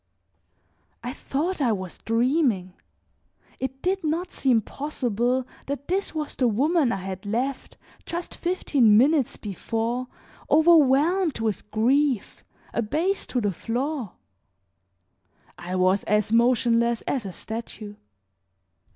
I 1.03 1.13
thought 1.13 1.61
I 1.61 1.71
was 1.71 1.99
dreaming; 1.99 2.73
it 3.59 3.83
did 3.83 4.03
not 4.03 4.31
seem 4.31 4.59
possible 4.63 5.45
that 5.67 5.87
this 5.89 6.15
was 6.15 6.35
the 6.35 6.47
woman 6.47 6.91
I 6.91 6.95
had 7.01 7.23
left, 7.27 7.77
just 8.03 8.33
fifteen 8.33 8.97
minutes 8.97 9.37
before, 9.37 10.07
overwhelmed 10.49 11.39
with 11.39 11.69
grief, 11.69 12.43
abased 12.73 13.29
to 13.29 13.41
the 13.41 13.51
floor; 13.53 14.13
I 15.59 15.75
was 15.75 16.01
as 16.05 16.31
motionless 16.31 17.01
as 17.03 17.23
a 17.23 17.31
statue. 17.31 17.93